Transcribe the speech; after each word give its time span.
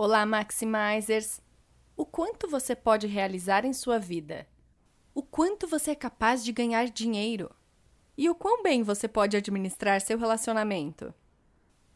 Olá, 0.00 0.24
Maximizers! 0.24 1.40
O 1.96 2.06
quanto 2.06 2.48
você 2.48 2.76
pode 2.76 3.08
realizar 3.08 3.64
em 3.64 3.72
sua 3.72 3.98
vida? 3.98 4.46
O 5.12 5.24
quanto 5.24 5.66
você 5.66 5.90
é 5.90 5.94
capaz 5.96 6.44
de 6.44 6.52
ganhar 6.52 6.88
dinheiro? 6.88 7.50
E 8.16 8.30
o 8.30 8.34
quão 8.36 8.62
bem 8.62 8.84
você 8.84 9.08
pode 9.08 9.36
administrar 9.36 10.00
seu 10.00 10.16
relacionamento? 10.16 11.12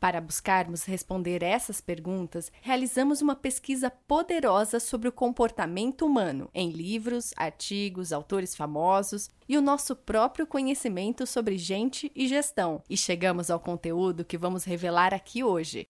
Para 0.01 0.21
buscarmos 0.21 0.83
responder 0.83 1.45
essas 1.45 1.81
perguntas, 1.81 2.51
realizamos 2.61 3.23
uma 3.23 3.37
pesquisa 3.37 3.89
poderosa 3.89 4.81
sobre 4.81 5.07
o 5.07 5.13
comportamento 5.13 6.05
humano 6.05 6.51
em 6.53 6.71
livros, 6.71 7.33
artigos, 7.37 8.13
autores 8.13 8.57
famosos 8.57 9.31
e 9.49 9.57
o 9.57 9.63
nosso 9.63 9.95
próprio 9.95 10.45
conhecimento 10.45 11.25
sobre 11.25 11.57
gente 11.57 12.11
e 12.17 12.27
gestão, 12.27 12.83
e 12.91 12.97
chegamos 12.97 13.49
ao 13.49 13.61
conteúdo 13.61 14.25
que 14.25 14.37
vamos 14.37 14.65
revelar 14.65 15.15
aqui 15.15 15.45
hoje. 15.45 15.87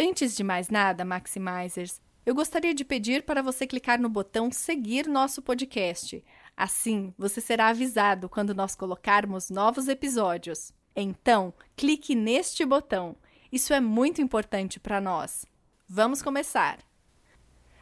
Antes 0.00 0.36
de 0.36 0.44
mais 0.44 0.68
nada, 0.68 1.04
Maximizers, 1.04 2.00
eu 2.24 2.32
gostaria 2.32 2.72
de 2.72 2.84
pedir 2.84 3.24
para 3.24 3.42
você 3.42 3.66
clicar 3.66 4.00
no 4.00 4.08
botão 4.08 4.48
seguir 4.48 5.08
nosso 5.08 5.42
podcast. 5.42 6.24
Assim, 6.56 7.12
você 7.18 7.40
será 7.40 7.66
avisado 7.66 8.28
quando 8.28 8.54
nós 8.54 8.76
colocarmos 8.76 9.50
novos 9.50 9.88
episódios. 9.88 10.72
Então, 10.94 11.52
clique 11.74 12.14
neste 12.14 12.64
botão. 12.64 13.16
Isso 13.50 13.74
é 13.74 13.80
muito 13.80 14.22
importante 14.22 14.78
para 14.78 15.00
nós. 15.00 15.44
Vamos 15.88 16.22
começar! 16.22 16.78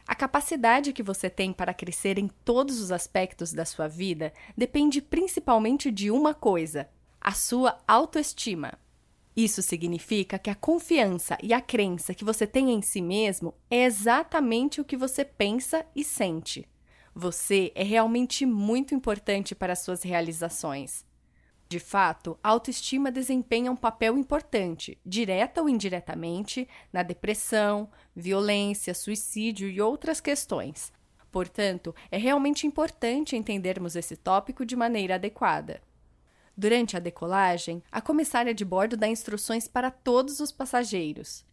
A 0.07 0.15
capacidade 0.15 0.93
que 0.93 1.03
você 1.03 1.29
tem 1.29 1.53
para 1.53 1.71
crescer 1.71 2.17
em 2.17 2.29
todos 2.43 2.81
os 2.81 2.91
aspectos 2.91 3.53
da 3.53 3.63
sua 3.63 3.87
vida 3.87 4.33
depende 4.57 5.03
principalmente 5.03 5.91
de 5.91 6.09
uma 6.09 6.33
coisa: 6.33 6.89
a 7.21 7.31
sua 7.31 7.77
autoestima. 7.87 8.73
Isso 9.37 9.61
significa 9.61 10.39
que 10.39 10.49
a 10.49 10.55
confiança 10.55 11.37
e 11.43 11.53
a 11.53 11.61
crença 11.61 12.15
que 12.15 12.25
você 12.25 12.47
tem 12.47 12.71
em 12.71 12.81
si 12.81 13.03
mesmo 13.03 13.53
é 13.69 13.85
exatamente 13.85 14.81
o 14.81 14.83
que 14.83 14.97
você 14.97 15.23
pensa 15.23 15.85
e 15.95 16.03
sente. 16.03 16.67
Você 17.13 17.71
é 17.75 17.83
realmente 17.83 18.47
muito 18.47 18.95
importante 18.95 19.53
para 19.53 19.75
suas 19.75 20.01
realizações. 20.01 21.05
De 21.69 21.77
fato, 21.79 22.39
a 22.41 22.49
autoestima 22.49 23.11
desempenha 23.11 23.71
um 23.71 23.75
papel 23.75 24.17
importante, 24.17 24.97
direta 25.05 25.61
ou 25.61 25.69
indiretamente, 25.69 26.67
na 26.91 27.03
depressão, 27.03 27.91
violência, 28.15 28.95
suicídio 28.95 29.69
e 29.69 29.79
outras 29.79 30.19
questões. 30.19 30.91
Portanto, 31.31 31.93
é 32.09 32.17
realmente 32.17 32.65
importante 32.65 33.35
entendermos 33.35 33.95
esse 33.95 34.15
tópico 34.15 34.65
de 34.65 34.75
maneira 34.75 35.13
adequada. 35.13 35.79
Durante 36.57 36.97
a 36.97 36.99
decolagem, 36.99 37.83
a 37.91 38.01
comissária 38.01 38.51
de 38.51 38.65
bordo 38.65 38.97
dá 38.97 39.07
instruções 39.07 39.67
para 39.67 39.91
todos 39.91 40.39
os 40.39 40.51
passageiros. 40.51 41.45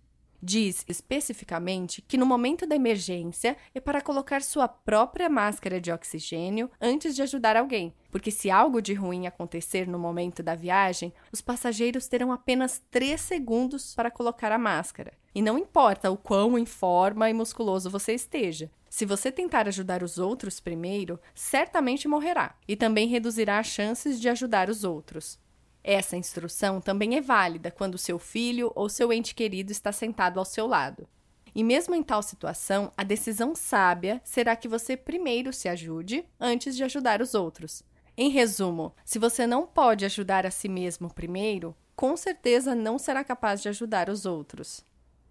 Diz 0.43 0.83
especificamente 0.89 2.03
que 2.03 2.17
no 2.17 2.25
momento 2.25 2.67
da 2.67 2.75
emergência 2.75 3.57
é 3.75 3.81
para 3.81 4.01
colocar 4.01 4.43
sua 4.43 4.67
própria 4.67 5.29
máscara 5.29 5.79
de 5.81 5.93
oxigênio 5.93 6.71
antes 6.81 7.15
de 7.15 7.23
ajudar 7.23 7.57
alguém, 7.57 7.95
porque 8.11 8.31
se 8.31 8.51
algo 8.51 8.81
de 8.81 8.95
ruim 8.95 9.27
acontecer 9.27 9.87
no 9.87 9.99
momento 9.99 10.43
da 10.43 10.55
viagem, 10.55 11.13
os 11.31 11.41
passageiros 11.43 12.09
terão 12.09 12.33
apenas 12.33 12.83
3 12.91 13.21
segundos 13.21 13.95
para 13.95 14.11
colocar 14.11 14.53
a 14.53 14.59
máscara. 14.59 15.13
E 15.35 15.43
não 15.43 15.59
importa 15.59 16.11
o 16.11 16.17
quão 16.17 16.59
em 16.59 16.67
forma 16.67 17.29
e 17.29 17.35
musculoso 17.35 17.91
você 17.91 18.13
esteja, 18.13 18.71
se 18.95 19.05
você 19.05 19.33
tentar 19.33 19.67
ajudar 19.67 20.05
os 20.05 20.19
outros 20.19 20.61
primeiro, 20.61 21.19
certamente 21.35 22.07
morrerá 22.07 22.55
e 22.69 22.77
também 22.77 23.09
reduzirá 23.09 23.59
as 23.59 23.67
chances 23.67 24.21
de 24.21 24.29
ajudar 24.29 24.71
os 24.71 24.85
outros. 24.85 25.37
Essa 25.83 26.17
instrução 26.17 26.81
também 26.81 27.17
é 27.17 27.21
válida 27.21 27.73
quando 27.73 27.99
seu 27.99 28.21
filho 28.21 28.71
ou 28.73 28.89
seu 28.89 29.13
ente 29.13 29.35
querido 29.35 29.73
está 29.73 29.91
sentado 29.91 30.39
ao 30.39 30.45
seu 30.45 30.69
lado. 30.69 31.09
E 31.53 31.65
mesmo 31.65 31.93
em 31.93 32.05
tal 32.05 32.23
situação, 32.23 32.93
a 32.97 33.03
decisão 33.03 33.57
sábia 33.57 34.21
será 34.23 34.55
que 34.55 34.69
você 34.69 34.97
primeiro 34.97 35.53
se 35.53 35.69
ajude 35.69 36.25
antes 36.39 36.77
de 36.77 36.85
ajudar 36.85 37.21
os 37.21 37.35
outros. 37.35 37.83
Em 38.17 38.31
resumo, 38.31 38.95
se 39.05 39.19
você 39.19 39.45
não 39.45 39.67
pode 39.67 40.05
ajudar 40.05 40.47
a 40.47 40.53
si 40.53 40.69
mesmo 40.69 41.13
primeiro, 41.13 41.75
com 41.97 42.17
certeza 42.17 42.77
não 42.77 42.97
será 42.97 43.25
capaz 43.25 43.61
de 43.61 43.69
ajudar 43.69 44.09
os 44.09 44.25
outros. 44.25 44.85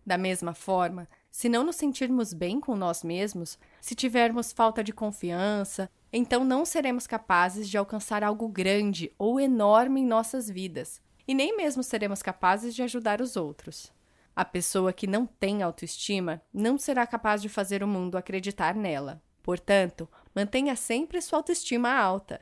Da 0.06 0.18
mesma 0.18 0.54
forma, 0.54 1.08
se 1.34 1.50
não 1.50 1.64
nos 1.64 1.78
sentirmos 1.78 2.32
bem 2.32 2.60
com 2.60 2.76
nós 2.76 3.04
mesmos, 3.04 3.58
se 3.82 3.96
tivermos 3.96 4.54
falta 4.54 4.84
de 4.84 4.94
confiança, 4.94 5.90
então 6.12 6.46
não 6.46 6.64
seremos 6.64 7.08
capazes 7.08 7.68
de 7.68 7.76
alcançar 7.76 8.24
algo 8.24 8.48
grande 8.48 9.12
ou 9.18 9.40
enorme 9.40 10.02
em 10.02 10.06
nossas 10.06 10.48
vidas, 10.48 11.02
e 11.28 11.34
nem 11.34 11.58
mesmo 11.58 11.82
seremos 11.82 12.22
capazes 12.22 12.76
de 12.76 12.84
ajudar 12.84 13.20
os 13.20 13.36
outros. 13.36 13.92
A 14.36 14.46
pessoa 14.46 14.94
que 14.94 15.08
não 15.08 15.26
tem 15.26 15.64
autoestima 15.64 16.40
não 16.54 16.78
será 16.78 17.06
capaz 17.08 17.42
de 17.42 17.50
fazer 17.50 17.84
o 17.84 17.88
mundo 17.88 18.16
acreditar 18.16 18.76
nela. 18.76 19.20
Portanto, 19.42 20.08
mantenha 20.36 20.76
sempre 20.76 21.20
sua 21.20 21.40
autoestima 21.40 21.92
alta. 21.92 22.42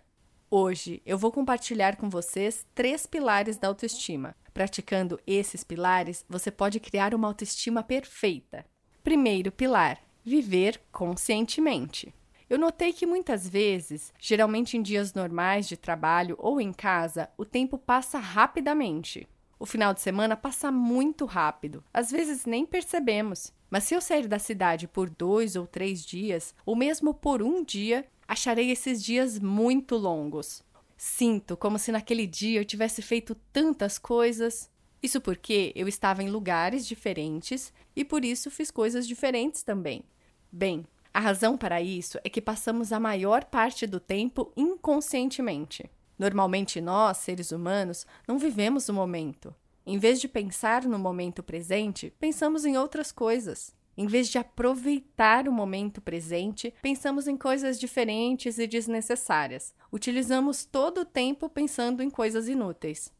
Hoje 0.49 1.01
eu 1.05 1.17
vou 1.17 1.31
compartilhar 1.31 1.95
com 1.95 2.09
vocês 2.09 2.65
três 2.75 3.05
pilares 3.05 3.57
da 3.57 3.69
autoestima. 3.69 4.35
Praticando 4.53 5.17
esses 5.25 5.63
pilares, 5.63 6.25
você 6.27 6.51
pode 6.51 6.77
criar 6.81 7.15
uma 7.15 7.29
autoestima 7.29 7.81
perfeita. 7.81 8.65
Primeiro 9.03 9.51
pilar: 9.51 9.99
viver 10.23 10.79
conscientemente. 10.91 12.13
Eu 12.47 12.59
notei 12.59 12.93
que 12.93 13.05
muitas 13.05 13.47
vezes, 13.47 14.13
geralmente 14.19 14.77
em 14.77 14.81
dias 14.81 15.13
normais 15.13 15.67
de 15.67 15.75
trabalho 15.75 16.35
ou 16.37 16.61
em 16.61 16.71
casa, 16.71 17.29
o 17.35 17.43
tempo 17.43 17.77
passa 17.77 18.19
rapidamente. 18.19 19.27
O 19.57 19.65
final 19.65 19.93
de 19.93 20.01
semana 20.01 20.35
passa 20.35 20.71
muito 20.71 21.25
rápido, 21.25 21.83
às 21.93 22.11
vezes 22.11 22.45
nem 22.45 22.65
percebemos. 22.65 23.51
Mas 23.69 23.85
se 23.85 23.95
eu 23.95 24.01
sair 24.01 24.27
da 24.27 24.37
cidade 24.37 24.87
por 24.87 25.09
dois 25.09 25.55
ou 25.55 25.65
três 25.65 26.05
dias, 26.05 26.53
ou 26.65 26.75
mesmo 26.75 27.13
por 27.13 27.41
um 27.41 27.63
dia, 27.63 28.05
acharei 28.27 28.69
esses 28.69 29.03
dias 29.03 29.39
muito 29.39 29.95
longos. 29.95 30.61
Sinto 30.97 31.57
como 31.57 31.79
se 31.79 31.91
naquele 31.91 32.27
dia 32.27 32.59
eu 32.59 32.65
tivesse 32.65 33.01
feito 33.01 33.33
tantas 33.51 33.97
coisas, 33.97 34.69
isso 35.01 35.19
porque 35.19 35.71
eu 35.75 35.87
estava 35.87 36.21
em 36.23 36.29
lugares 36.29 36.85
diferentes 36.85 37.73
e 37.95 38.05
por 38.05 38.23
isso 38.23 38.51
fiz 38.51 38.69
coisas 38.69 39.07
diferentes 39.07 39.63
também. 39.63 40.03
Bem, 40.51 40.85
a 41.13 41.19
razão 41.19 41.57
para 41.57 41.81
isso 41.81 42.19
é 42.23 42.29
que 42.29 42.41
passamos 42.41 42.93
a 42.93 42.99
maior 42.99 43.45
parte 43.45 43.87
do 43.87 43.99
tempo 43.99 44.51
inconscientemente. 44.55 45.89
Normalmente 46.17 46.79
nós, 46.79 47.17
seres 47.17 47.51
humanos, 47.51 48.05
não 48.27 48.37
vivemos 48.37 48.87
o 48.87 48.93
momento. 48.93 49.53
Em 49.85 49.97
vez 49.97 50.21
de 50.21 50.27
pensar 50.27 50.83
no 50.83 50.99
momento 50.99 51.41
presente, 51.41 52.13
pensamos 52.19 52.63
em 52.63 52.77
outras 52.77 53.11
coisas. 53.11 53.73
Em 53.97 54.07
vez 54.07 54.29
de 54.29 54.37
aproveitar 54.37 55.47
o 55.47 55.51
momento 55.51 55.99
presente, 55.99 56.73
pensamos 56.81 57.27
em 57.27 57.35
coisas 57.35 57.79
diferentes 57.79 58.57
e 58.57 58.67
desnecessárias. 58.67 59.73
Utilizamos 59.91 60.63
todo 60.63 61.01
o 61.01 61.05
tempo 61.05 61.49
pensando 61.49 62.01
em 62.01 62.09
coisas 62.09 62.47
inúteis. 62.47 63.11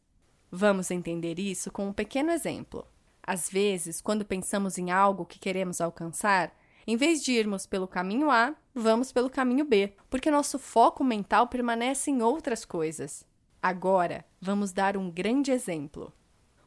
Vamos 0.54 0.90
entender 0.90 1.38
isso 1.38 1.72
com 1.72 1.86
um 1.86 1.94
pequeno 1.94 2.30
exemplo. 2.30 2.86
Às 3.22 3.48
vezes, 3.48 4.02
quando 4.02 4.22
pensamos 4.22 4.76
em 4.76 4.90
algo 4.90 5.24
que 5.24 5.38
queremos 5.38 5.80
alcançar, 5.80 6.54
em 6.86 6.94
vez 6.94 7.24
de 7.24 7.32
irmos 7.32 7.64
pelo 7.64 7.88
caminho 7.88 8.30
A, 8.30 8.54
vamos 8.74 9.10
pelo 9.12 9.30
caminho 9.30 9.64
B, 9.64 9.94
porque 10.10 10.30
nosso 10.30 10.58
foco 10.58 11.02
mental 11.02 11.46
permanece 11.46 12.10
em 12.10 12.20
outras 12.20 12.66
coisas. 12.66 13.24
Agora, 13.62 14.26
vamos 14.42 14.72
dar 14.72 14.94
um 14.94 15.10
grande 15.10 15.50
exemplo. 15.50 16.12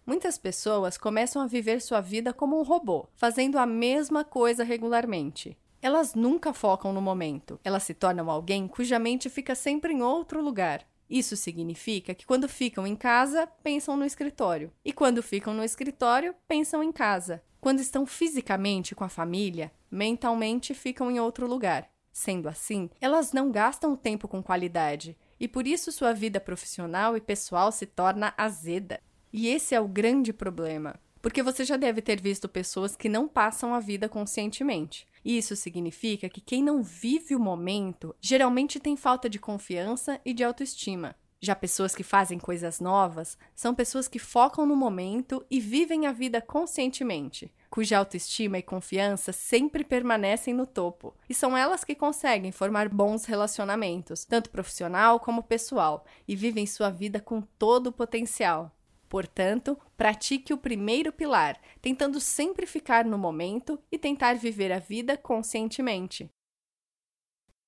Muitas 0.03 0.40
pessoas 0.40 0.97
começam 0.97 1.40
a 1.40 1.47
viver 1.47 1.79
sua 1.79 2.01
vida 2.01 2.34
como 2.34 2.59
um 2.59 2.63
robô, 2.63 3.07
fazendo 3.13 3.59
a 3.59 3.68
mesma 3.68 4.24
coisa 4.24 4.63
regularmente. 4.63 5.56
Elas 5.79 6.16
nunca 6.16 6.53
focam 6.53 6.91
no 6.91 7.03
momento, 7.03 7.59
elas 7.63 7.84
se 7.84 7.94
tornam 7.94 8.31
alguém 8.31 8.68
cuja 8.68 8.97
mente 8.97 9.29
fica 9.29 9.53
sempre 9.53 9.94
em 9.94 10.01
outro 10.01 10.41
lugar. 10.41 10.84
Isso 11.09 11.35
significa 11.35 12.16
que 12.16 12.25
quando 12.25 12.49
ficam 12.49 12.85
em 12.85 12.95
casa, 12.95 13.47
pensam 13.63 13.95
no 13.95 14.05
escritório, 14.05 14.71
e 14.83 14.91
quando 14.91 15.21
ficam 15.21 15.53
no 15.53 15.63
escritório, 15.63 16.33
pensam 16.47 16.81
em 16.81 16.91
casa. 16.91 17.43
Quando 17.61 17.79
estão 17.79 18.05
fisicamente 18.05 18.93
com 18.95 19.03
a 19.03 19.09
família, 19.09 19.71
mentalmente 19.89 20.74
ficam 20.74 21.09
em 21.09 21.19
outro 21.19 21.47
lugar. 21.47 21.89
Sendo 22.12 22.47
assim, 22.47 22.89
elas 23.01 23.33
não 23.33 23.51
gastam 23.51 23.94
o 23.94 23.97
tempo 23.97 24.27
com 24.27 24.41
qualidade, 24.41 25.18
e 25.39 25.47
por 25.47 25.68
isso 25.68 25.91
sua 25.91 26.13
vida 26.13 26.39
profissional 26.39 27.18
e 27.18 27.21
pessoal 27.21 27.71
se 27.71 27.85
torna 27.85 28.33
azeda. 28.38 29.01
E 29.33 29.47
esse 29.47 29.75
é 29.75 29.81
o 29.81 29.88
grande 29.88 30.31
problema, 30.31 30.95
porque 31.25 31.42
você 31.42 31.66
já 31.66 31.75
deve 31.75 32.04
ter 32.04 32.22
visto 32.22 32.48
pessoas 32.48 32.95
que 32.95 33.10
não 33.10 33.27
passam 33.27 33.74
a 33.74 33.80
vida 33.80 34.07
conscientemente. 34.07 35.07
Isso 35.25 35.56
significa 35.56 36.30
que 36.30 36.39
quem 36.39 36.62
não 36.62 36.83
vive 36.83 37.36
o 37.36 37.39
momento 37.39 38.16
geralmente 38.22 38.80
tem 38.80 38.95
falta 38.95 39.27
de 39.27 39.39
confiança 39.39 40.22
e 40.24 40.36
de 40.36 40.44
autoestima. 40.44 41.16
Já 41.42 41.56
pessoas 41.56 41.95
que 41.95 42.04
fazem 42.04 42.38
coisas 42.38 42.80
novas 42.80 43.39
são 43.56 43.74
pessoas 43.74 44.07
que 44.07 44.19
focam 44.19 44.68
no 44.68 44.75
momento 44.75 45.44
e 45.50 45.60
vivem 45.60 46.06
a 46.06 46.12
vida 46.12 46.39
conscientemente, 46.39 47.51
cuja 47.71 47.98
autoestima 47.98 48.60
e 48.60 48.62
confiança 48.62 49.33
sempre 49.33 49.83
permanecem 49.83 50.54
no 50.54 50.68
topo. 50.68 51.16
E 51.28 51.33
são 51.33 51.57
elas 51.57 51.83
que 51.83 51.95
conseguem 51.95 52.51
formar 52.51 52.88
bons 52.88 53.25
relacionamentos, 53.25 54.25
tanto 54.25 54.51
profissional 54.51 55.19
como 55.19 55.42
pessoal, 55.42 56.06
e 56.28 56.36
vivem 56.36 56.68
sua 56.68 56.92
vida 56.92 57.19
com 57.19 57.42
todo 57.42 57.88
o 57.88 57.92
potencial. 57.92 58.71
Portanto, 59.07 59.78
pratique 59.96 60.54
o 60.54 60.57
primeiro 60.57 61.12
pilar, 61.12 61.60
tentando 61.81 62.19
sempre 62.19 62.66
ficar 62.66 63.06
no 63.06 63.18
momento 63.18 63.80
e 63.92 63.98
tentar 63.98 64.36
viver 64.36 64.72
a 64.72 64.80
vida 64.80 65.16
conscientemente. 65.16 66.30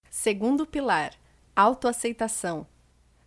Segundo 0.09 0.65
pilar, 0.65 1.13
autoaceitação. 1.55 2.67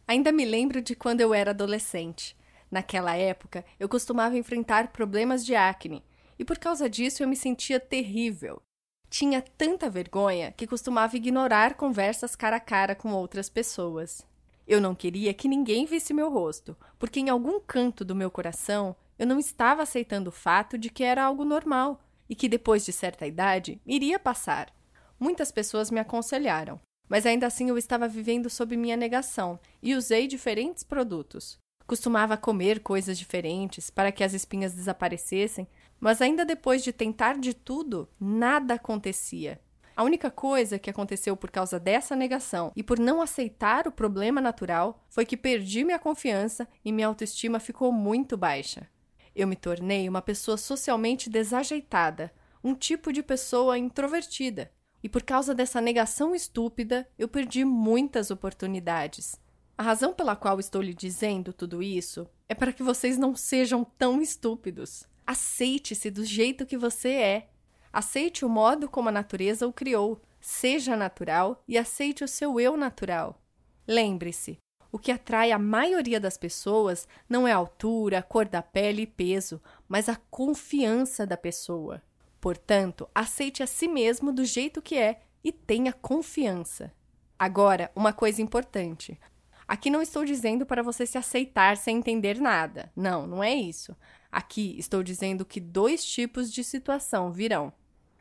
Ainda 0.06 0.32
me 0.32 0.44
lembro 0.44 0.82
de 0.82 0.96
quando 0.96 1.20
eu 1.20 1.32
era 1.32 1.52
adolescente. 1.52 2.36
Naquela 2.70 3.16
época, 3.16 3.64
eu 3.78 3.88
costumava 3.88 4.36
enfrentar 4.36 4.88
problemas 4.88 5.44
de 5.44 5.54
acne, 5.54 6.04
e 6.38 6.44
por 6.44 6.58
causa 6.58 6.88
disso 6.88 7.22
eu 7.22 7.28
me 7.28 7.36
sentia 7.36 7.78
terrível. 7.78 8.62
Tinha 9.08 9.42
tanta 9.42 9.90
vergonha 9.90 10.52
que 10.52 10.66
costumava 10.66 11.16
ignorar 11.16 11.74
conversas 11.74 12.36
cara 12.36 12.56
a 12.56 12.60
cara 12.60 12.94
com 12.94 13.12
outras 13.12 13.50
pessoas. 13.50 14.24
Eu 14.70 14.80
não 14.80 14.94
queria 14.94 15.34
que 15.34 15.48
ninguém 15.48 15.84
visse 15.84 16.14
meu 16.14 16.30
rosto, 16.30 16.76
porque 16.96 17.18
em 17.18 17.28
algum 17.28 17.58
canto 17.58 18.04
do 18.04 18.14
meu 18.14 18.30
coração 18.30 18.94
eu 19.18 19.26
não 19.26 19.36
estava 19.36 19.82
aceitando 19.82 20.30
o 20.30 20.32
fato 20.32 20.78
de 20.78 20.88
que 20.88 21.02
era 21.02 21.24
algo 21.24 21.44
normal 21.44 22.00
e 22.28 22.36
que 22.36 22.48
depois 22.48 22.84
de 22.84 22.92
certa 22.92 23.26
idade 23.26 23.82
iria 23.84 24.16
passar. 24.16 24.72
Muitas 25.18 25.50
pessoas 25.50 25.90
me 25.90 25.98
aconselharam, 25.98 26.80
mas 27.08 27.26
ainda 27.26 27.48
assim 27.48 27.68
eu 27.68 27.76
estava 27.76 28.06
vivendo 28.06 28.48
sob 28.48 28.76
minha 28.76 28.96
negação 28.96 29.58
e 29.82 29.96
usei 29.96 30.28
diferentes 30.28 30.84
produtos. 30.84 31.58
Costumava 31.84 32.36
comer 32.36 32.78
coisas 32.78 33.18
diferentes 33.18 33.90
para 33.90 34.12
que 34.12 34.22
as 34.22 34.34
espinhas 34.34 34.72
desaparecessem, 34.72 35.66
mas 35.98 36.22
ainda 36.22 36.44
depois 36.44 36.84
de 36.84 36.92
tentar 36.92 37.36
de 37.40 37.54
tudo, 37.54 38.08
nada 38.20 38.74
acontecia. 38.74 39.60
A 40.00 40.02
única 40.02 40.30
coisa 40.30 40.78
que 40.78 40.88
aconteceu 40.88 41.36
por 41.36 41.50
causa 41.50 41.78
dessa 41.78 42.16
negação 42.16 42.72
e 42.74 42.82
por 42.82 42.98
não 42.98 43.20
aceitar 43.20 43.86
o 43.86 43.92
problema 43.92 44.40
natural 44.40 45.04
foi 45.10 45.26
que 45.26 45.36
perdi 45.36 45.84
minha 45.84 45.98
confiança 45.98 46.66
e 46.82 46.90
minha 46.90 47.06
autoestima 47.06 47.60
ficou 47.60 47.92
muito 47.92 48.34
baixa. 48.34 48.88
Eu 49.36 49.46
me 49.46 49.54
tornei 49.54 50.08
uma 50.08 50.22
pessoa 50.22 50.56
socialmente 50.56 51.28
desajeitada, 51.28 52.32
um 52.64 52.74
tipo 52.74 53.12
de 53.12 53.22
pessoa 53.22 53.76
introvertida. 53.76 54.72
E 55.02 55.08
por 55.10 55.22
causa 55.22 55.54
dessa 55.54 55.82
negação 55.82 56.34
estúpida, 56.34 57.06
eu 57.18 57.28
perdi 57.28 57.62
muitas 57.62 58.30
oportunidades. 58.30 59.36
A 59.76 59.82
razão 59.82 60.14
pela 60.14 60.34
qual 60.34 60.58
estou 60.58 60.80
lhe 60.80 60.94
dizendo 60.94 61.52
tudo 61.52 61.82
isso 61.82 62.26
é 62.48 62.54
para 62.54 62.72
que 62.72 62.82
vocês 62.82 63.18
não 63.18 63.36
sejam 63.36 63.84
tão 63.84 64.22
estúpidos. 64.22 65.04
Aceite-se 65.26 66.10
do 66.10 66.24
jeito 66.24 66.64
que 66.64 66.78
você 66.78 67.10
é. 67.10 67.49
Aceite 67.92 68.44
o 68.44 68.48
modo 68.48 68.88
como 68.88 69.08
a 69.08 69.12
natureza 69.12 69.66
o 69.66 69.72
criou. 69.72 70.20
Seja 70.40 70.96
natural 70.96 71.62
e 71.66 71.76
aceite 71.76 72.24
o 72.24 72.28
seu 72.28 72.58
eu 72.58 72.76
natural. 72.76 73.40
Lembre-se, 73.86 74.58
o 74.92 74.98
que 74.98 75.12
atrai 75.12 75.52
a 75.52 75.58
maioria 75.58 76.18
das 76.18 76.36
pessoas 76.36 77.06
não 77.28 77.46
é 77.46 77.52
a 77.52 77.56
altura, 77.56 78.18
a 78.18 78.22
cor 78.22 78.46
da 78.46 78.62
pele 78.62 79.02
e 79.02 79.06
peso, 79.06 79.60
mas 79.88 80.08
a 80.08 80.16
confiança 80.16 81.26
da 81.26 81.36
pessoa. 81.36 82.02
Portanto, 82.40 83.08
aceite 83.14 83.62
a 83.62 83.66
si 83.66 83.86
mesmo 83.86 84.32
do 84.32 84.44
jeito 84.44 84.80
que 84.80 84.96
é 84.96 85.20
e 85.44 85.52
tenha 85.52 85.92
confiança. 85.92 86.92
Agora, 87.38 87.90
uma 87.94 88.12
coisa 88.12 88.42
importante. 88.42 89.18
Aqui 89.66 89.88
não 89.88 90.02
estou 90.02 90.24
dizendo 90.24 90.66
para 90.66 90.82
você 90.82 91.06
se 91.06 91.16
aceitar 91.16 91.76
sem 91.76 91.98
entender 91.98 92.40
nada. 92.40 92.90
Não, 92.96 93.26
não 93.26 93.42
é 93.42 93.54
isso. 93.54 93.96
Aqui 94.30 94.76
estou 94.78 95.02
dizendo 95.02 95.44
que 95.44 95.60
dois 95.60 96.04
tipos 96.04 96.52
de 96.52 96.64
situação 96.64 97.30
virão. 97.30 97.72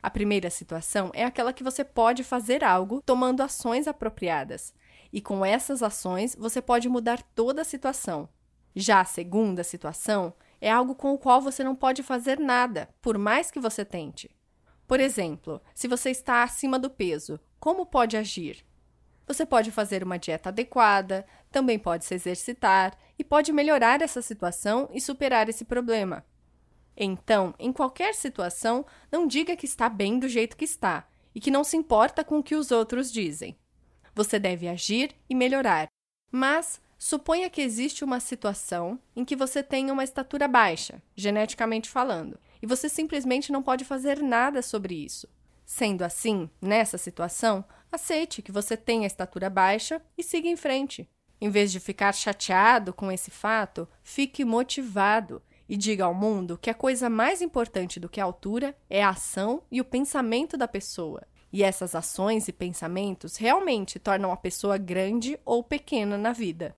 A 0.02 0.10
primeira 0.10 0.48
situação 0.48 1.10
é 1.14 1.24
aquela 1.24 1.52
que 1.52 1.62
você 1.62 1.84
pode 1.84 2.24
fazer 2.24 2.64
algo 2.64 3.02
tomando 3.04 3.42
ações 3.42 3.86
apropriadas, 3.86 4.74
e 5.12 5.20
com 5.20 5.44
essas 5.44 5.82
ações 5.82 6.34
você 6.34 6.62
pode 6.62 6.88
mudar 6.88 7.22
toda 7.34 7.62
a 7.62 7.64
situação. 7.64 8.28
Já 8.74 9.00
a 9.00 9.04
segunda 9.04 9.62
situação 9.64 10.32
é 10.60 10.70
algo 10.70 10.94
com 10.94 11.12
o 11.12 11.18
qual 11.18 11.40
você 11.40 11.64
não 11.64 11.74
pode 11.74 12.02
fazer 12.02 12.38
nada, 12.38 12.88
por 13.02 13.18
mais 13.18 13.50
que 13.50 13.60
você 13.60 13.84
tente. 13.84 14.30
Por 14.86 15.00
exemplo, 15.00 15.60
se 15.74 15.86
você 15.86 16.10
está 16.10 16.42
acima 16.42 16.78
do 16.78 16.90
peso, 16.90 17.38
como 17.58 17.86
pode 17.86 18.16
agir? 18.16 18.64
Você 19.26 19.46
pode 19.46 19.70
fazer 19.70 20.02
uma 20.02 20.18
dieta 20.18 20.48
adequada, 20.48 21.24
também 21.50 21.78
pode 21.78 22.04
se 22.04 22.14
exercitar 22.14 22.96
e 23.18 23.22
pode 23.22 23.52
melhorar 23.52 24.02
essa 24.02 24.20
situação 24.20 24.88
e 24.92 25.00
superar 25.00 25.48
esse 25.48 25.64
problema. 25.64 26.24
Então, 27.02 27.54
em 27.58 27.72
qualquer 27.72 28.14
situação, 28.14 28.84
não 29.10 29.26
diga 29.26 29.56
que 29.56 29.64
está 29.64 29.88
bem 29.88 30.18
do 30.18 30.28
jeito 30.28 30.54
que 30.54 30.66
está 30.66 31.08
e 31.34 31.40
que 31.40 31.50
não 31.50 31.64
se 31.64 31.74
importa 31.74 32.22
com 32.22 32.38
o 32.38 32.42
que 32.42 32.54
os 32.54 32.70
outros 32.70 33.10
dizem. 33.10 33.56
Você 34.14 34.38
deve 34.38 34.68
agir 34.68 35.16
e 35.26 35.34
melhorar. 35.34 35.88
Mas 36.30 36.78
suponha 36.98 37.48
que 37.48 37.62
existe 37.62 38.04
uma 38.04 38.20
situação 38.20 39.00
em 39.16 39.24
que 39.24 39.34
você 39.34 39.62
tem 39.62 39.90
uma 39.90 40.04
estatura 40.04 40.46
baixa, 40.46 41.02
geneticamente 41.16 41.88
falando, 41.88 42.38
e 42.60 42.66
você 42.66 42.86
simplesmente 42.86 43.50
não 43.50 43.62
pode 43.62 43.82
fazer 43.82 44.22
nada 44.22 44.60
sobre 44.60 44.94
isso. 44.94 45.26
Sendo 45.64 46.02
assim, 46.02 46.50
nessa 46.60 46.98
situação, 46.98 47.64
aceite 47.90 48.42
que 48.42 48.52
você 48.52 48.76
tem 48.76 49.04
a 49.04 49.06
estatura 49.06 49.48
baixa 49.48 50.02
e 50.18 50.22
siga 50.22 50.48
em 50.48 50.56
frente. 50.56 51.08
Em 51.40 51.48
vez 51.48 51.72
de 51.72 51.80
ficar 51.80 52.12
chateado 52.12 52.92
com 52.92 53.10
esse 53.10 53.30
fato, 53.30 53.88
fique 54.02 54.44
motivado 54.44 55.40
e 55.70 55.76
diga 55.76 56.04
ao 56.04 56.12
mundo 56.12 56.58
que 56.58 56.68
a 56.68 56.74
coisa 56.74 57.08
mais 57.08 57.40
importante 57.40 58.00
do 58.00 58.08
que 58.08 58.20
a 58.20 58.24
altura 58.24 58.76
é 58.90 59.04
a 59.04 59.10
ação 59.10 59.62
e 59.70 59.80
o 59.80 59.84
pensamento 59.84 60.56
da 60.56 60.66
pessoa. 60.66 61.22
E 61.52 61.62
essas 61.62 61.94
ações 61.94 62.48
e 62.48 62.52
pensamentos 62.52 63.36
realmente 63.36 63.96
tornam 64.00 64.32
a 64.32 64.36
pessoa 64.36 64.76
grande 64.76 65.38
ou 65.44 65.62
pequena 65.62 66.18
na 66.18 66.32
vida. 66.32 66.74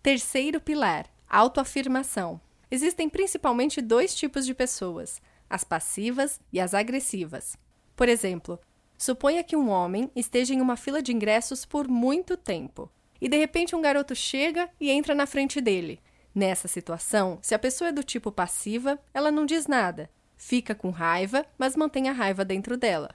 Terceiro 0.00 0.60
pilar: 0.60 1.10
autoafirmação. 1.28 2.40
Existem 2.70 3.08
principalmente 3.08 3.82
dois 3.82 4.14
tipos 4.14 4.46
de 4.46 4.54
pessoas: 4.54 5.20
as 5.48 5.64
passivas 5.64 6.40
e 6.52 6.60
as 6.60 6.74
agressivas. 6.74 7.56
Por 7.96 8.08
exemplo, 8.08 8.60
suponha 8.96 9.42
que 9.42 9.56
um 9.56 9.68
homem 9.68 10.08
esteja 10.14 10.54
em 10.54 10.60
uma 10.60 10.76
fila 10.76 11.02
de 11.02 11.12
ingressos 11.12 11.64
por 11.64 11.88
muito 11.88 12.36
tempo 12.36 12.88
e 13.20 13.28
de 13.28 13.36
repente 13.36 13.74
um 13.74 13.82
garoto 13.82 14.14
chega 14.14 14.70
e 14.80 14.90
entra 14.90 15.12
na 15.12 15.26
frente 15.26 15.60
dele. 15.60 16.00
Nessa 16.34 16.68
situação, 16.68 17.38
se 17.42 17.54
a 17.54 17.58
pessoa 17.58 17.88
é 17.88 17.92
do 17.92 18.04
tipo 18.04 18.30
passiva, 18.30 18.98
ela 19.12 19.30
não 19.30 19.44
diz 19.44 19.66
nada, 19.66 20.08
fica 20.36 20.74
com 20.74 20.90
raiva, 20.90 21.44
mas 21.58 21.76
mantém 21.76 22.08
a 22.08 22.12
raiva 22.12 22.44
dentro 22.44 22.76
dela. 22.76 23.10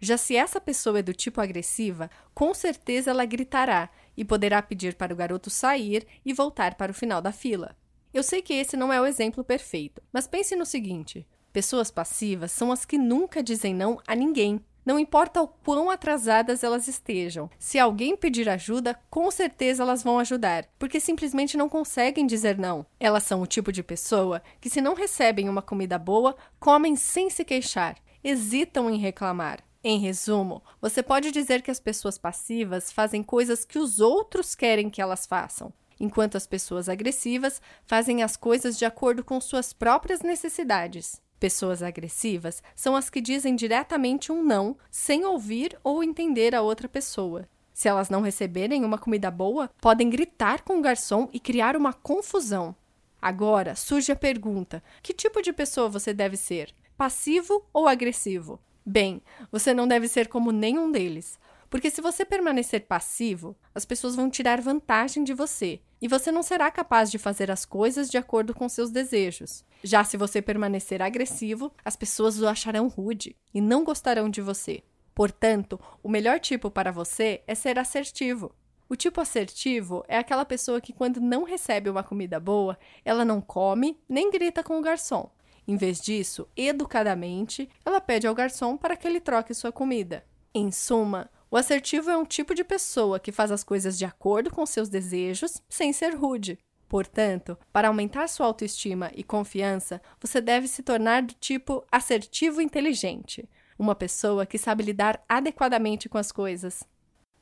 Já 0.00 0.16
se 0.16 0.34
essa 0.34 0.60
pessoa 0.60 1.00
é 1.00 1.02
do 1.02 1.12
tipo 1.12 1.40
agressiva, 1.40 2.10
com 2.32 2.54
certeza 2.54 3.10
ela 3.10 3.24
gritará 3.24 3.90
e 4.16 4.24
poderá 4.24 4.62
pedir 4.62 4.94
para 4.94 5.12
o 5.12 5.16
garoto 5.16 5.50
sair 5.50 6.06
e 6.24 6.32
voltar 6.32 6.74
para 6.76 6.92
o 6.92 6.94
final 6.94 7.20
da 7.20 7.32
fila. 7.32 7.76
Eu 8.12 8.22
sei 8.22 8.40
que 8.40 8.54
esse 8.54 8.76
não 8.76 8.92
é 8.92 9.00
o 9.00 9.06
exemplo 9.06 9.44
perfeito, 9.44 10.02
mas 10.12 10.26
pense 10.26 10.56
no 10.56 10.64
seguinte: 10.64 11.26
Pessoas 11.52 11.90
passivas 11.90 12.52
são 12.52 12.70
as 12.70 12.84
que 12.84 12.96
nunca 12.96 13.42
dizem 13.42 13.74
não 13.74 14.00
a 14.06 14.14
ninguém. 14.14 14.64
Não 14.84 14.98
importa 14.98 15.42
o 15.42 15.48
quão 15.48 15.90
atrasadas 15.90 16.64
elas 16.64 16.88
estejam, 16.88 17.50
se 17.58 17.78
alguém 17.78 18.16
pedir 18.16 18.48
ajuda, 18.48 18.98
com 19.10 19.30
certeza 19.30 19.82
elas 19.82 20.02
vão 20.02 20.18
ajudar, 20.18 20.66
porque 20.78 20.98
simplesmente 20.98 21.56
não 21.56 21.68
conseguem 21.68 22.26
dizer 22.26 22.56
não. 22.58 22.86
Elas 22.98 23.24
são 23.24 23.42
o 23.42 23.46
tipo 23.46 23.70
de 23.70 23.82
pessoa 23.82 24.42
que, 24.60 24.70
se 24.70 24.80
não 24.80 24.94
recebem 24.94 25.48
uma 25.48 25.62
comida 25.62 25.98
boa, 25.98 26.34
comem 26.58 26.96
sem 26.96 27.28
se 27.28 27.44
queixar, 27.44 27.96
hesitam 28.24 28.90
em 28.90 28.98
reclamar. 28.98 29.60
Em 29.82 29.98
resumo, 29.98 30.62
você 30.80 31.02
pode 31.02 31.30
dizer 31.30 31.62
que 31.62 31.70
as 31.70 31.80
pessoas 31.80 32.18
passivas 32.18 32.92
fazem 32.92 33.22
coisas 33.22 33.64
que 33.64 33.78
os 33.78 33.98
outros 33.98 34.54
querem 34.54 34.90
que 34.90 35.00
elas 35.00 35.24
façam, 35.24 35.72
enquanto 35.98 36.36
as 36.36 36.46
pessoas 36.46 36.88
agressivas 36.88 37.62
fazem 37.86 38.22
as 38.22 38.36
coisas 38.36 38.78
de 38.78 38.84
acordo 38.84 39.24
com 39.24 39.40
suas 39.40 39.72
próprias 39.72 40.20
necessidades. 40.20 41.20
Pessoas 41.40 41.82
agressivas 41.82 42.62
são 42.76 42.94
as 42.94 43.08
que 43.08 43.18
dizem 43.18 43.56
diretamente 43.56 44.30
um 44.30 44.42
não, 44.42 44.76
sem 44.90 45.24
ouvir 45.24 45.76
ou 45.82 46.04
entender 46.04 46.54
a 46.54 46.60
outra 46.60 46.86
pessoa. 46.86 47.48
Se 47.72 47.88
elas 47.88 48.10
não 48.10 48.20
receberem 48.20 48.84
uma 48.84 48.98
comida 48.98 49.30
boa, 49.30 49.70
podem 49.80 50.10
gritar 50.10 50.60
com 50.60 50.78
o 50.78 50.82
garçom 50.82 51.30
e 51.32 51.40
criar 51.40 51.78
uma 51.78 51.94
confusão. 51.94 52.76
Agora 53.22 53.74
surge 53.74 54.12
a 54.12 54.16
pergunta: 54.16 54.82
que 55.02 55.14
tipo 55.14 55.40
de 55.40 55.50
pessoa 55.50 55.88
você 55.88 56.12
deve 56.12 56.36
ser? 56.36 56.74
Passivo 56.94 57.64
ou 57.72 57.88
agressivo? 57.88 58.60
Bem, 58.84 59.22
você 59.50 59.72
não 59.72 59.88
deve 59.88 60.08
ser 60.08 60.28
como 60.28 60.52
nenhum 60.52 60.92
deles. 60.92 61.38
Porque 61.70 61.90
se 61.90 62.02
você 62.02 62.22
permanecer 62.22 62.82
passivo, 62.82 63.56
as 63.74 63.86
pessoas 63.86 64.14
vão 64.14 64.28
tirar 64.28 64.60
vantagem 64.60 65.24
de 65.24 65.32
você 65.32 65.80
e 66.00 66.08
você 66.08 66.32
não 66.32 66.42
será 66.42 66.70
capaz 66.70 67.10
de 67.10 67.18
fazer 67.18 67.50
as 67.50 67.64
coisas 67.64 68.08
de 68.08 68.16
acordo 68.16 68.54
com 68.54 68.68
seus 68.68 68.90
desejos. 68.90 69.64
Já 69.82 70.04
se 70.04 70.16
você 70.16 70.40
permanecer 70.40 71.02
agressivo, 71.02 71.72
as 71.84 71.96
pessoas 71.96 72.40
o 72.40 72.46
acharão 72.46 72.88
rude 72.88 73.36
e 73.52 73.60
não 73.60 73.84
gostarão 73.84 74.28
de 74.28 74.40
você. 74.40 74.82
Portanto, 75.14 75.78
o 76.02 76.08
melhor 76.08 76.40
tipo 76.40 76.70
para 76.70 76.90
você 76.90 77.42
é 77.46 77.54
ser 77.54 77.78
assertivo. 77.78 78.54
O 78.88 78.96
tipo 78.96 79.20
assertivo 79.20 80.04
é 80.08 80.18
aquela 80.18 80.44
pessoa 80.44 80.80
que, 80.80 80.92
quando 80.92 81.20
não 81.20 81.44
recebe 81.44 81.88
uma 81.88 82.02
comida 82.02 82.40
boa, 82.40 82.76
ela 83.04 83.24
não 83.24 83.40
come 83.40 84.00
nem 84.08 84.30
grita 84.30 84.64
com 84.64 84.78
o 84.78 84.82
garçom. 84.82 85.30
Em 85.66 85.76
vez 85.76 86.00
disso, 86.00 86.48
educadamente, 86.56 87.68
ela 87.84 88.00
pede 88.00 88.26
ao 88.26 88.34
garçom 88.34 88.76
para 88.76 88.96
que 88.96 89.06
ele 89.06 89.20
troque 89.20 89.54
sua 89.54 89.70
comida. 89.70 90.24
Em 90.52 90.72
suma, 90.72 91.30
o 91.50 91.56
assertivo 91.56 92.10
é 92.10 92.16
um 92.16 92.24
tipo 92.24 92.54
de 92.54 92.62
pessoa 92.62 93.18
que 93.18 93.32
faz 93.32 93.50
as 93.50 93.64
coisas 93.64 93.98
de 93.98 94.04
acordo 94.04 94.50
com 94.50 94.64
seus 94.64 94.88
desejos, 94.88 95.60
sem 95.68 95.92
ser 95.92 96.14
rude. 96.14 96.58
Portanto, 96.88 97.58
para 97.72 97.88
aumentar 97.88 98.28
sua 98.28 98.46
autoestima 98.46 99.10
e 99.14 99.24
confiança, 99.24 100.00
você 100.20 100.40
deve 100.40 100.68
se 100.68 100.82
tornar 100.82 101.22
do 101.22 101.34
tipo 101.34 101.84
assertivo 101.90 102.60
inteligente, 102.60 103.48
uma 103.78 103.94
pessoa 103.94 104.46
que 104.46 104.58
sabe 104.58 104.84
lidar 104.84 105.24
adequadamente 105.28 106.08
com 106.08 106.18
as 106.18 106.30
coisas. 106.30 106.84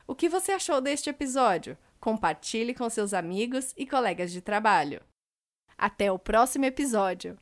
O 0.07 0.15
que 0.15 0.29
você 0.29 0.53
achou 0.53 0.81
deste 0.81 1.11
episódio? 1.11 1.77
Compartilhe 2.01 2.75
com 2.75 2.89
seus 2.89 3.13
amigos 3.13 3.75
e 3.77 3.87
colegas 3.87 4.33
de 4.33 4.41
trabalho. 4.41 5.03
Até 5.77 6.11
o 6.11 6.19
próximo 6.19 6.65
episódio! 6.65 7.39